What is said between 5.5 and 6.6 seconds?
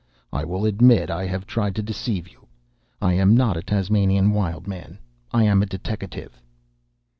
a deteckative!"